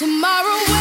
tomorrow. 0.00 0.79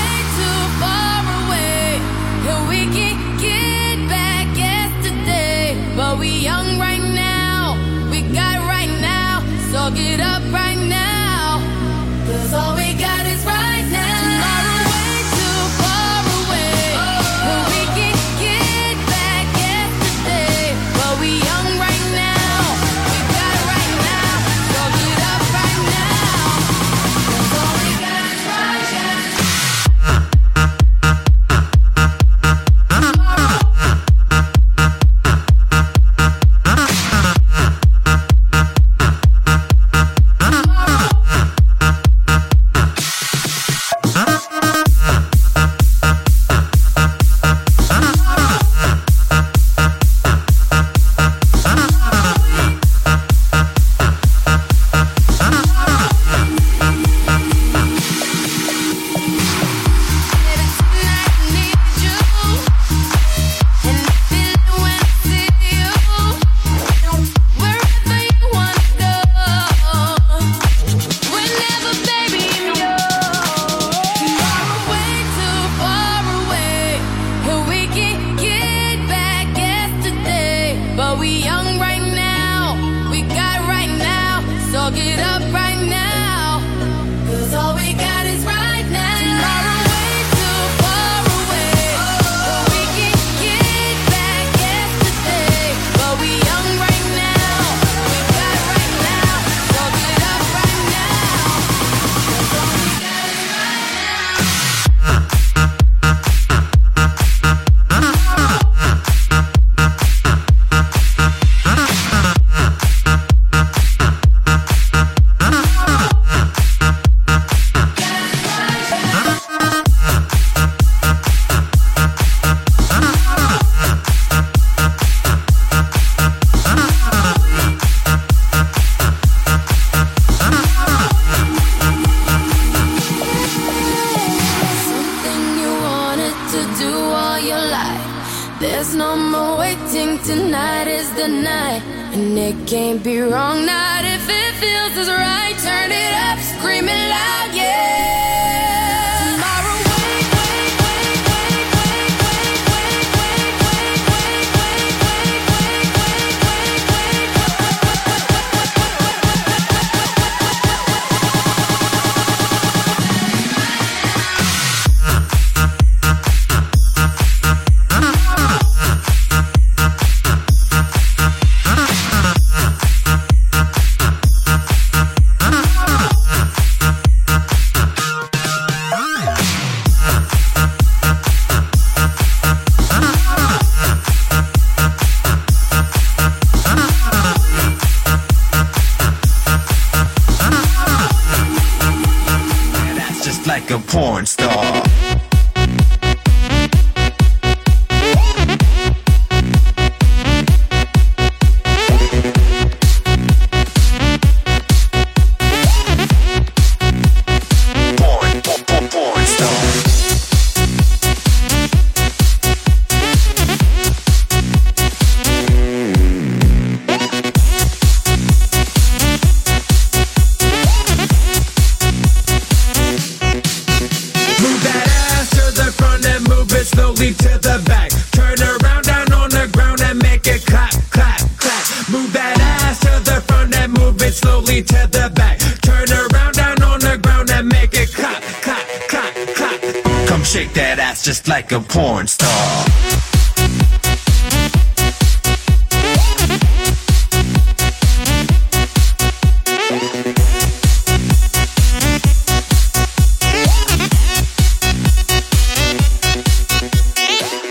Like 241.29 241.51
a 241.53 241.61
porn 241.61 242.07
star. 242.07 242.27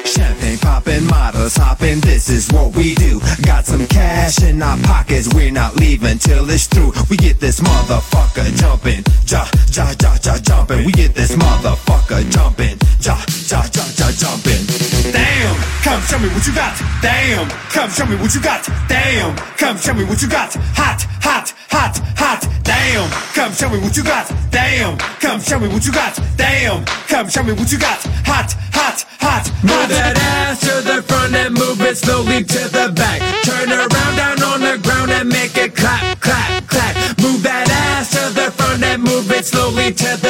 Champagne 0.05 0.59
popping, 0.59 1.07
models 1.07 1.57
hopping, 1.57 2.01
this 2.01 2.29
is 2.29 2.53
what 2.53 2.77
we 2.77 2.95
do. 2.97 3.19
Got 3.43 3.65
some 3.65 3.87
cash 3.87 4.43
in 4.43 4.63
our 4.63 4.77
pockets, 4.79 5.33
we're 5.33 5.51
not 5.51 5.75
leaving 5.77 6.19
till 6.19 6.49
it's 6.51 6.67
through. 6.67 6.93
We 7.09 7.17
get 7.17 7.41
this 7.41 7.61
motherfucker 7.61 8.55
jumping, 8.57 9.05
ja, 9.27 9.49
ja, 9.73 9.95
ja, 10.03 10.17
ja, 10.23 10.39
jumping. 10.39 10.85
We 10.85 10.93
get 10.93 11.15
this 11.15 11.33
motherfucker 11.33 12.31
jumping, 12.31 12.79
ja, 13.01 13.17
ja, 13.49 13.63
ja, 13.75 13.85
ja, 13.97 14.11
jumping. 14.11 14.67
Damn, 15.13 15.57
come 15.83 16.03
show 16.03 16.19
me 16.19 16.29
what 16.29 16.47
you 16.47 16.53
got. 16.53 16.75
Damn, 17.01 17.49
come 17.73 17.91
show 17.91 18.07
me 18.07 18.17
what 18.17 18.35
you 18.35 18.41
got. 18.41 18.69
Damn, 18.89 19.37
come 19.57 19.79
show 19.79 19.95
me 19.95 20.05
what 20.05 20.21
you 20.23 20.29
got. 20.29 20.55
Hot, 20.77 21.07
hot, 21.23 21.53
hot, 21.71 21.99
hot. 22.17 22.49
Damn, 22.65 23.09
come 23.35 23.53
show 23.53 23.69
me 23.71 23.79
what 23.79 23.97
you 23.97 24.03
got. 24.03 24.31
Damn, 24.51 24.99
come 25.21 25.41
show 25.41 25.59
me 25.59 25.69
what 25.69 25.85
you 25.87 25.93
got. 25.93 26.19
Damn, 26.37 26.85
come 27.09 27.29
show 27.29 27.43
me 27.43 27.53
what 27.53 27.71
you 27.73 27.79
got. 27.79 28.03
Hot, 28.27 28.53
hot, 28.73 29.05
hot. 29.21 29.45
Move 29.63 29.89
that 29.89 30.19
ass 30.19 30.61
to 30.61 30.83
the 30.83 31.03
front 31.03 31.35
and 31.35 31.55
move 31.55 31.81
it 31.81 31.97
slowly 31.97 32.45
to 32.45 32.69
the 32.69 32.93
back. 32.95 33.21
Turn 33.45 33.71
around 33.73 34.17
down 34.17 34.43
on 34.43 34.61
the 34.61 34.79
ground 34.83 35.11
and 35.11 35.29
make 35.29 35.57
it 35.57 35.75
clap, 35.75 36.21
clap, 36.21 36.67
clap. 36.67 36.95
Move 37.21 37.43
that 37.43 37.69
ass 37.71 38.11
to 38.11 38.35
the 38.35 38.51
front 38.53 38.83
and 38.83 39.03
move 39.03 39.31
it 39.31 39.47
slowly 39.47 39.93
to 39.93 40.17
the 40.21 40.28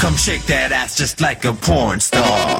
Come 0.00 0.16
shake 0.16 0.46
that 0.46 0.72
ass 0.72 0.96
just 0.96 1.20
like 1.20 1.44
a 1.44 1.52
porn 1.52 2.00
star. 2.00 2.57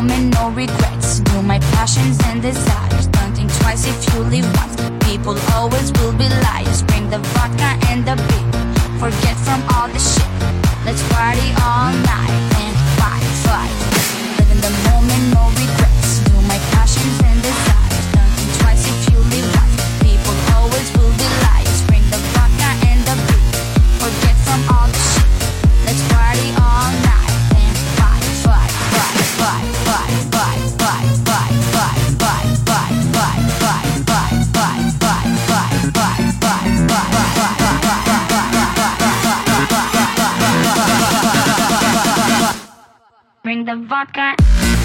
moment, 0.00 0.32
no 0.34 0.50
regrets. 0.50 1.18
do 1.18 1.42
my 1.42 1.58
passions 1.74 2.18
and 2.26 2.40
desires. 2.40 3.06
Don't 3.16 3.34
think 3.34 3.50
twice 3.60 3.84
if 3.84 3.98
you 4.08 4.20
live 4.34 4.46
once. 4.60 4.76
People 5.08 5.36
always 5.54 5.90
will 5.98 6.12
be 6.12 6.28
liars. 6.44 6.82
Bring 6.82 7.10
the 7.10 7.18
vodka 7.34 7.70
and 7.90 8.04
the 8.06 8.14
beer. 8.28 8.48
Forget 9.02 9.36
from 9.46 9.60
all 9.74 9.88
the 9.88 10.02
shit. 10.10 10.30
Let's 10.86 11.02
party 11.12 11.48
all 11.66 11.90
night 12.14 12.34
and 12.62 12.74
fight, 12.98 13.26
fight. 13.46 13.74
Live 14.38 14.50
in 14.54 14.60
the 14.66 14.72
moment, 14.86 15.24
no 15.34 15.42
regrets. 15.58 15.77
podcast. 43.98 44.77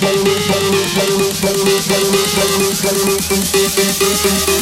Thank 0.00 0.26
you. 4.48 4.57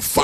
45 0.00 0.23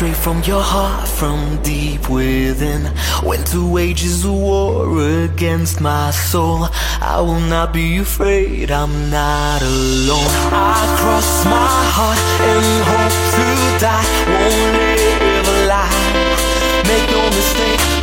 straight 0.00 0.16
from 0.16 0.42
your 0.44 0.62
heart, 0.62 1.06
from 1.06 1.62
deep 1.62 2.08
within. 2.08 2.86
When 3.22 3.44
two 3.44 3.70
wages 3.70 4.24
of 4.24 4.32
war 4.32 4.98
against 5.24 5.78
my 5.78 6.10
soul, 6.10 6.68
I 7.02 7.20
will 7.20 7.44
not 7.54 7.74
be 7.74 7.98
afraid, 7.98 8.70
I'm 8.70 9.10
not 9.10 9.60
alone. 9.60 10.32
I 10.52 10.96
cross 11.00 11.44
my 11.44 11.72
heart 11.96 12.18
and 12.50 12.66
hope 12.88 13.16
to 13.36 13.46
die, 13.84 14.06
won't 14.40 14.72
live 14.96 15.48
a 15.48 15.66
lie. 15.68 16.82
Make 16.88 17.10
no 17.10 17.22
mistake. 17.36 17.99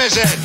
Time 0.00 0.06
is 0.06 0.16
it? 0.16 0.39